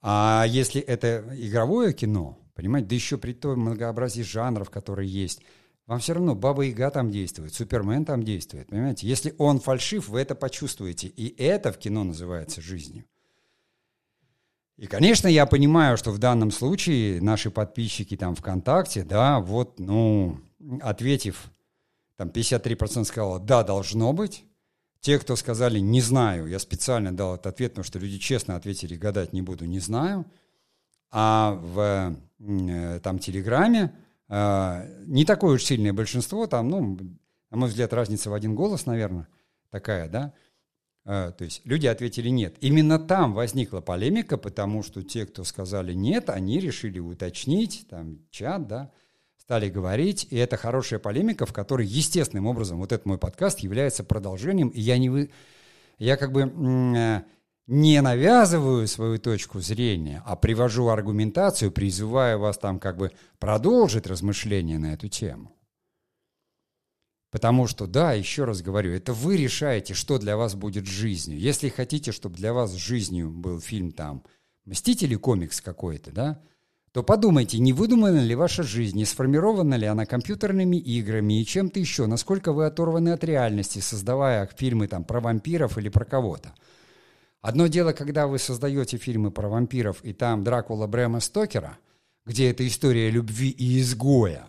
[0.00, 5.42] А если это игровое кино, понимаете, да еще при том многообразии жанров, которые есть,
[5.86, 9.06] вам все равно Баба Яга там действует, Супермен там действует, понимаете?
[9.06, 11.08] Если он фальшив, вы это почувствуете.
[11.08, 13.04] И это в кино называется жизнью.
[14.76, 20.38] И, конечно, я понимаю, что в данном случае наши подписчики там ВКонтакте, да, вот, ну,
[20.82, 21.50] ответив,
[22.16, 24.44] там 53% сказало, да, должно быть.
[25.00, 28.96] Те, кто сказали «не знаю», я специально дал этот ответ, потому что люди честно ответили
[28.96, 30.26] «гадать не буду, не знаю».
[31.10, 33.94] А в э, там Телеграме
[34.28, 36.98] э, не такое уж сильное большинство, там, ну,
[37.50, 39.28] на мой взгляд, разница в один голос, наверное,
[39.70, 40.34] такая, да,
[41.06, 42.56] то есть люди ответили нет.
[42.60, 48.66] Именно там возникла полемика, потому что те, кто сказали нет, они решили уточнить, там, чат,
[48.66, 48.90] да,
[49.38, 54.02] стали говорить, и это хорошая полемика, в которой естественным образом вот этот мой подкаст является
[54.02, 55.30] продолжением, и я не вы...
[55.98, 57.22] я как бы э,
[57.68, 64.78] не навязываю свою точку зрения, а привожу аргументацию, призывая вас там как бы продолжить размышления
[64.78, 65.55] на эту тему.
[67.36, 71.38] Потому что, да, еще раз говорю, это вы решаете, что для вас будет жизнью.
[71.38, 74.22] Если хотите, чтобы для вас жизнью был фильм там
[74.64, 76.40] «Мстители» комикс какой-то, да,
[76.92, 81.78] то подумайте, не выдумана ли ваша жизнь, не сформирована ли она компьютерными играми и чем-то
[81.78, 86.54] еще, насколько вы оторваны от реальности, создавая фильмы там про вампиров или про кого-то.
[87.42, 91.76] Одно дело, когда вы создаете фильмы про вампиров, и там Дракула Брэма Стокера,
[92.24, 94.46] где это история любви и изгоя,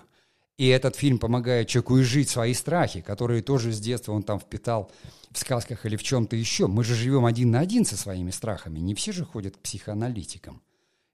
[0.58, 4.92] и этот фильм помогает человеку изжить свои страхи, которые тоже с детства он там впитал
[5.32, 6.68] в сказках или в чем-то еще.
[6.68, 10.62] Мы же живем один на один со своими страхами, не все же ходят к психоаналитикам.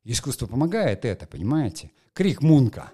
[0.06, 1.91] Искусство помогает это, понимаете?
[2.13, 2.91] Крик Мунка.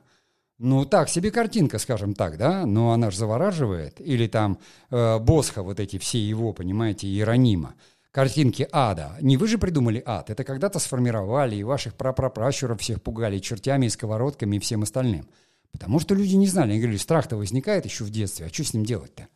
[0.59, 4.01] Ну, так себе картинка, скажем так, да, но она же завораживает.
[4.01, 4.59] Или там
[4.91, 7.75] э, Босха, вот эти все его, понимаете, Иеронима.
[8.11, 9.15] Картинки ада.
[9.21, 10.29] Не вы же придумали ад.
[10.29, 15.27] Это когда-то сформировали, и ваших прапрапращуров всех пугали чертями и сковородками и всем остальным.
[15.71, 16.71] Потому что люди не знали.
[16.71, 19.27] Они говорили, страх-то возникает еще в детстве, а что с ним делать-то?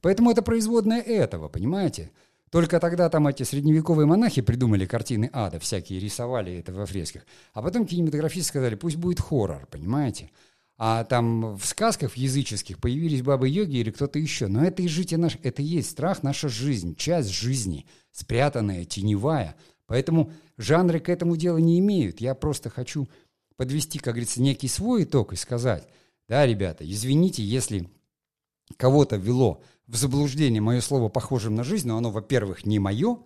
[0.00, 2.10] Поэтому это производное этого, понимаете?
[2.50, 7.22] Только тогда там эти средневековые монахи придумали картины ада, всякие рисовали это во фресках.
[7.52, 10.30] А потом кинематографисты сказали, пусть будет хоррор, понимаете?
[10.76, 14.48] А там в сказках языческих появились бабы-йоги или кто-то еще.
[14.48, 19.56] Но это и житие наш, это и есть страх, наша жизнь, часть жизни, спрятанная, теневая.
[19.86, 22.20] Поэтому жанры к этому делу не имеют.
[22.20, 23.08] Я просто хочу
[23.60, 25.86] подвести, как говорится, некий свой итог и сказать,
[26.30, 27.90] да, ребята, извините, если
[28.78, 33.18] кого-то вело в заблуждение мое слово похожим на жизнь, но оно, во-первых, не мое,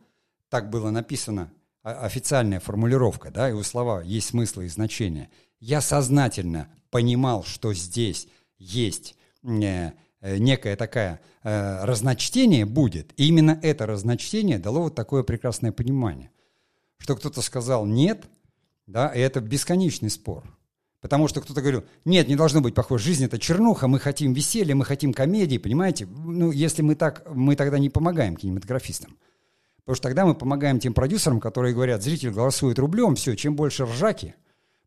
[0.49, 1.53] так было написано,
[1.85, 5.31] а, официальная формулировка, да, и у слова есть смысл и значение.
[5.61, 8.27] Я сознательно понимал, что здесь
[8.59, 15.23] есть э, э, некое такое э, разночтение будет, и именно это разночтение дало вот такое
[15.23, 16.33] прекрасное понимание,
[16.99, 18.27] что кто-то сказал «нет»,
[18.87, 20.45] да, и это бесконечный спор.
[21.01, 24.75] Потому что кто-то говорил, нет, не должно быть похоже, жизнь это чернуха, мы хотим веселья,
[24.75, 26.07] мы хотим комедии, понимаете?
[26.07, 29.19] Ну, если мы так, мы тогда не помогаем кинематографистам.
[29.81, 33.85] Потому что тогда мы помогаем тем продюсерам, которые говорят, зритель голосует рублем, все, чем больше
[33.85, 34.35] ржаки,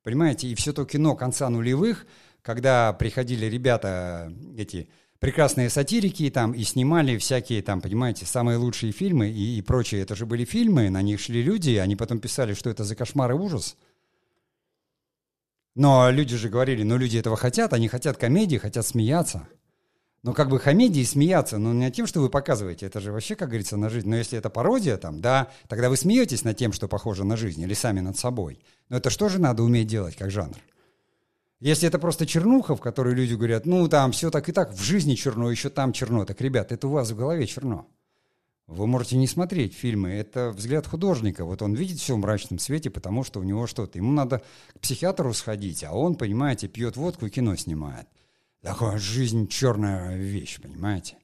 [0.01, 2.07] понимаете, и все то кино конца нулевых,
[2.41, 9.29] когда приходили ребята, эти прекрасные сатирики там и снимали всякие там, понимаете, самые лучшие фильмы
[9.29, 10.01] и, и прочее.
[10.01, 13.31] Это же были фильмы, на них шли люди, они потом писали, что это за кошмар
[13.31, 13.77] и ужас–
[15.77, 19.47] но люди же говорили, ну люди этого хотят, они хотят комедии, хотят смеяться.
[20.23, 23.49] Ну как бы комедии смеяться, но не тем, что вы показываете, это же вообще, как
[23.49, 24.09] говорится, на жизнь.
[24.09, 27.61] Но если это пародия, там, да, тогда вы смеетесь над тем, что похоже на жизнь,
[27.61, 28.59] или сами над собой.
[28.89, 30.57] Но это что же надо уметь делать, как жанр?
[31.59, 34.81] Если это просто чернуха, в которой люди говорят, ну там все так и так, в
[34.81, 37.87] жизни черно, еще там черно, так, ребят, это у вас в голове черно.
[38.67, 41.45] Вы можете не смотреть фильмы, это взгляд художника.
[41.45, 43.97] Вот он видит все в мрачном свете, потому что у него что-то.
[43.97, 44.43] Ему надо
[44.75, 48.07] к психиатру сходить, а он, понимаете, пьет водку и кино снимает.
[48.61, 51.17] Такая жизнь черная вещь, понимаете?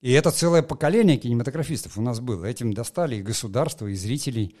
[0.00, 2.46] И это целое поколение кинематографистов у нас было.
[2.46, 4.56] Этим достали и государство, и зрителей,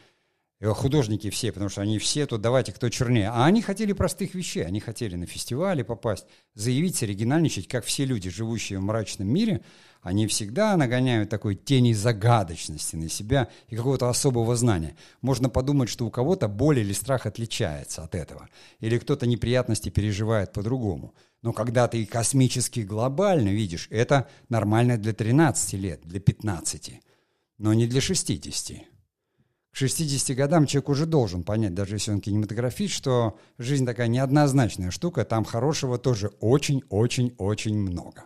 [0.60, 3.28] художники все, потому что они все тут давайте кто чернее.
[3.30, 4.64] А они хотели простых вещей.
[4.64, 9.62] Они хотели на фестивале попасть, заявить, оригинальничать, как все люди, живущие в мрачном мире–
[10.00, 14.96] они всегда нагоняют такой тени загадочности на себя и какого-то особого знания.
[15.22, 18.48] Можно подумать, что у кого-то боль или страх отличается от этого,
[18.80, 21.14] или кто-то неприятности переживает по-другому.
[21.42, 27.00] Но когда ты космически глобально видишь, это нормально для 13 лет, для 15,
[27.58, 28.97] но не для 60.
[29.72, 34.90] К 60 годам человек уже должен понять, даже если он кинематографист, что жизнь такая неоднозначная
[34.90, 38.24] штука, там хорошего тоже очень-очень-очень много.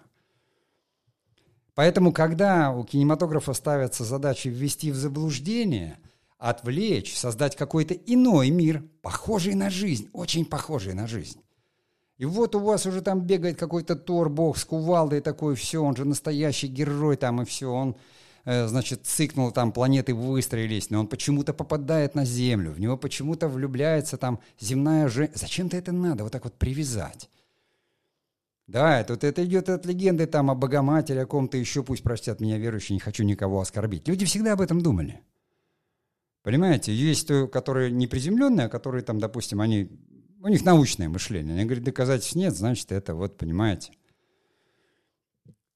[1.75, 5.99] Поэтому, когда у кинематографа ставятся задачи ввести в заблуждение,
[6.39, 11.41] отвлечь, создать какой-то иной мир, похожий на жизнь, очень похожий на жизнь.
[12.19, 15.97] И вот у вас уже там бегает какой-то Тор, бог с кувалдой такой, все, он
[15.97, 17.97] же настоящий герой там, и все, он
[18.45, 24.17] значит, цикнул, там планеты выстроились, но он почему-то попадает на Землю, в него почему-то влюбляется
[24.17, 25.39] там земная женщина.
[25.39, 27.29] Зачем-то это надо вот так вот привязать?
[28.67, 32.41] Да, это, вот это идет от легенды там о Богоматере, о ком-то еще, пусть простят
[32.41, 34.09] меня верующие, не хочу никого оскорбить.
[34.09, 35.21] Люди всегда об этом думали.
[36.43, 39.91] Понимаете, есть то, которые не приземленные, а которые там, допустим, они,
[40.41, 41.55] у них научное мышление.
[41.55, 43.93] Они говорят, доказательств нет, значит, это вот, понимаете.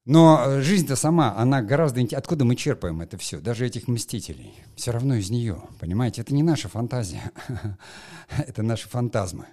[0.06, 2.00] Но э, жизнь-то сама, она гораздо...
[2.16, 3.40] Откуда мы черпаем это все?
[3.40, 4.54] Даже этих мстителей.
[4.76, 6.20] Все равно из нее, понимаете?
[6.22, 7.32] Это не наша фантазия.
[8.38, 9.46] это наши фантазмы.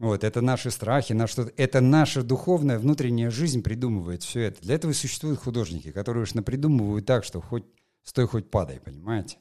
[0.00, 4.60] Вот, это наши страхи, наш, это наша духовная внутренняя жизнь придумывает все это.
[4.62, 7.64] Для этого и существуют художники, которые уж напридумывают так, что хоть
[8.02, 9.36] стой, хоть падай, понимаете?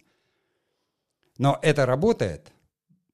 [1.38, 2.52] Но это работает.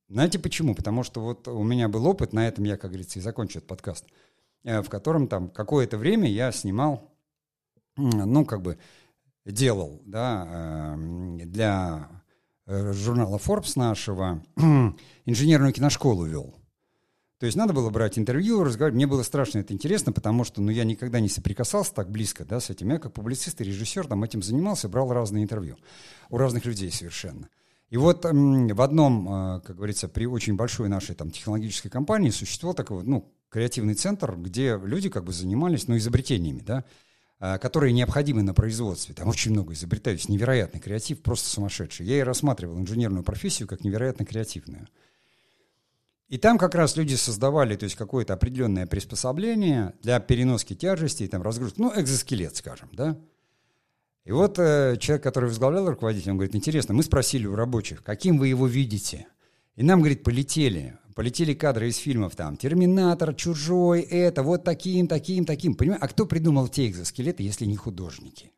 [0.09, 0.75] Знаете почему?
[0.75, 3.69] Потому что вот у меня был опыт, на этом я, как говорится, и закончу этот
[3.69, 4.05] подкаст,
[4.65, 7.11] в котором там какое-то время я снимал,
[7.95, 8.77] ну, как бы
[9.45, 12.09] делал, да, э, для
[12.65, 14.43] э, журнала Forbes нашего
[15.25, 16.55] инженерную киношколу вел.
[17.37, 18.95] То есть надо было брать интервью, разговаривать.
[18.95, 22.59] Мне было страшно это интересно, потому что ну, я никогда не соприкасался так близко да,
[22.59, 22.89] с этим.
[22.89, 25.77] Я как публицист и режиссер там этим занимался, брал разные интервью
[26.29, 27.49] у разных людей совершенно.
[27.89, 33.03] И вот в одном, как говорится, при очень большой нашей там технологической компании существовал такой,
[33.03, 36.83] ну, креативный центр, где люди как бы занимались, ну, изобретениями, да,
[37.39, 39.15] а, которые необходимы на производстве.
[39.15, 42.05] Там очень много изобретают, невероятный креатив, просто сумасшедший.
[42.05, 44.89] Я и рассматривал инженерную профессию как невероятно креативную.
[46.27, 51.41] И там как раз люди создавали, то есть какое-то определенное приспособление для переноски тяжестей, там
[51.41, 53.17] разгрузки, ну, экзоскелет, скажем, да,
[54.25, 58.37] и вот э, человек, который возглавлял руководитель, он говорит, интересно, мы спросили у рабочих, каким
[58.37, 59.27] вы его видите?
[59.75, 60.97] И нам, говорит, полетели.
[61.15, 62.57] Полетели кадры из фильмов там.
[62.57, 65.73] Терминатор, Чужой, это, вот таким, таким, таким.
[65.73, 66.03] Понимаете?
[66.03, 68.51] А кто придумал те экзоскелеты, если не художники?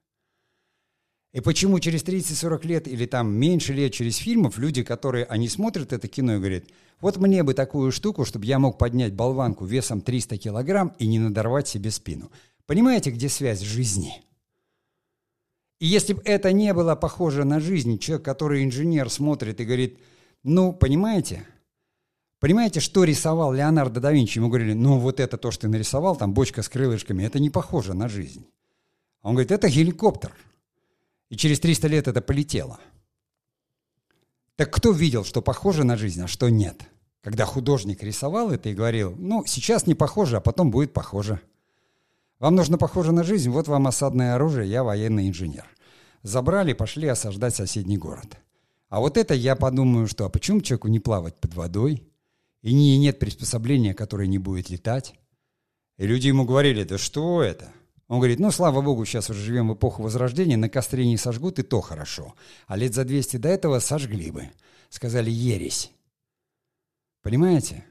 [1.34, 5.93] И почему через 30-40 лет или там меньше лет через фильмов люди, которые, они смотрят
[5.93, 6.64] это кино и говорят,
[6.99, 11.20] вот мне бы такую штуку, чтобы я мог поднять болванку весом 300 килограмм и не
[11.20, 12.32] надорвать себе спину.
[12.66, 14.24] Понимаете, где связь жизни?
[15.80, 19.99] И если бы это не было похоже на жизнь, человек, который инженер, смотрит и говорит,
[20.41, 21.45] ну, понимаете,
[22.39, 24.38] понимаете, что рисовал Леонардо да Винчи?
[24.38, 27.49] Ему говорили, ну, вот это то, что ты нарисовал, там бочка с крылышками, это не
[27.49, 28.45] похоже на жизнь.
[29.21, 30.33] Он говорит, это геликоптер.
[31.29, 32.79] И через 300 лет это полетело.
[34.55, 36.81] Так кто видел, что похоже на жизнь, а что нет?
[37.21, 41.41] Когда художник рисовал это и говорил, ну, сейчас не похоже, а потом будет похоже.
[42.39, 45.65] Вам нужно похоже на жизнь, вот вам осадное оружие, я военный инженер.
[46.23, 48.38] Забрали, пошли осаждать соседний город.
[48.89, 52.03] А вот это я подумаю, что а почему человеку не плавать под водой?
[52.62, 55.16] И не, нет приспособления, которое не будет летать?
[55.97, 57.72] И люди ему говорили, да что это?
[58.08, 61.60] Он говорит, ну, слава богу, сейчас уже живем в эпоху Возрождения, на костре не сожгут,
[61.60, 62.36] и то хорошо.
[62.66, 64.49] А лет за 200 до этого сожгли бы.
[64.89, 65.91] Сказали, ересь.
[67.22, 67.84] Понимаете?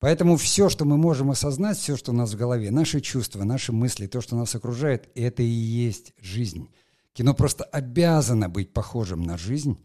[0.00, 3.72] Поэтому все, что мы можем осознать, все, что у нас в голове, наши чувства, наши
[3.72, 6.68] мысли, то, что нас окружает, это и есть жизнь.
[7.14, 9.82] Кино просто обязано быть похожим на жизнь,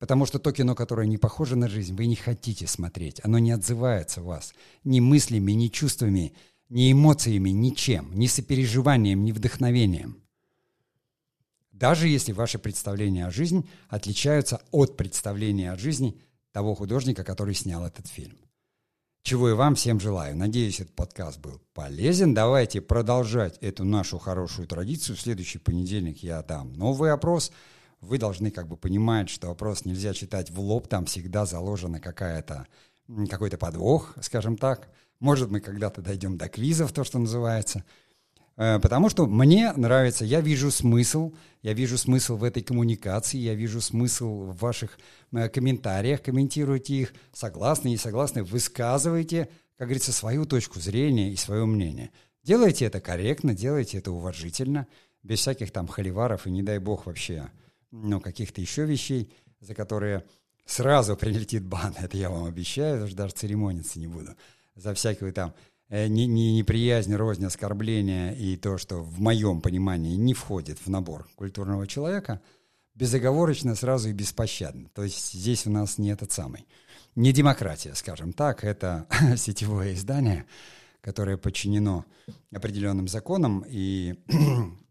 [0.00, 3.20] потому что то кино, которое не похоже на жизнь, вы не хотите смотреть.
[3.22, 6.32] Оно не отзывается в вас ни мыслями, ни чувствами,
[6.68, 10.22] ни эмоциями, ничем, ни сопереживанием, ни вдохновением.
[11.70, 16.18] Даже если ваши представления о жизни отличаются от представления о жизни
[16.52, 18.36] того художника, который снял этот фильм.
[19.22, 20.34] Чего и вам всем желаю.
[20.34, 22.32] Надеюсь, этот подкаст был полезен.
[22.32, 25.16] Давайте продолжать эту нашу хорошую традицию.
[25.16, 27.52] В следующий понедельник я дам новый опрос.
[28.00, 32.66] Вы должны как бы понимать, что опрос нельзя читать в лоб, там всегда заложена какая-то
[33.28, 34.88] какой-то подвох, скажем так.
[35.18, 37.84] Может, мы когда-то дойдем до квизов, то, что называется.
[38.56, 41.32] Э, потому что мне нравится, я вижу смысл,
[41.62, 44.98] я вижу смысл в этой коммуникации, я вижу смысл в ваших
[45.32, 51.66] э, комментариях, комментируйте их, согласны, не согласны, высказывайте, как говорится, свою точку зрения и свое
[51.66, 52.10] мнение.
[52.44, 54.86] Делайте это корректно, делайте это уважительно,
[55.22, 57.50] без всяких там холиваров и, не дай бог, вообще,
[57.90, 60.24] ну, каких-то еще вещей, за которые
[60.64, 64.36] сразу прилетит бан, это я вам обещаю, даже церемониться не буду,
[64.74, 65.54] за всякую там
[65.90, 70.88] Э, не, не, неприязнь, рознь, оскорбление и то, что в моем понимании не входит в
[70.88, 72.40] набор культурного человека,
[72.94, 74.88] безоговорочно, сразу и беспощадно.
[74.94, 76.68] То есть здесь у нас не этот самый,
[77.16, 80.46] не демократия, скажем так, это сетевое издание,
[81.00, 82.04] которое подчинено
[82.54, 84.14] определенным законам, и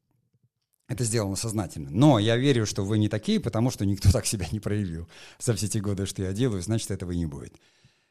[0.90, 1.90] это сделано сознательно.
[1.92, 5.08] Но я верю, что вы не такие, потому что никто так себя не проявил
[5.40, 7.56] за все те годы, что я делаю, значит, этого не будет.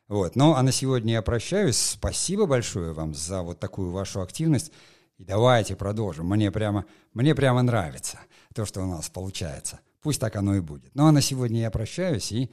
[0.06, 0.36] Вот.
[0.36, 1.76] Ну, а на сегодня я прощаюсь.
[1.76, 4.72] Спасибо большое вам за вот такую вашу активность.
[5.18, 6.26] И давайте продолжим.
[6.28, 8.20] Мне прямо, мне прямо нравится
[8.54, 9.80] то, что у нас получается.
[10.00, 10.94] Пусть так оно и будет.
[10.94, 12.50] Ну а на сегодня я прощаюсь и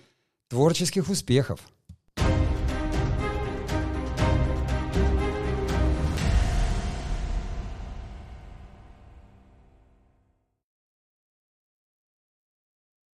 [0.49, 1.59] творческих успехов!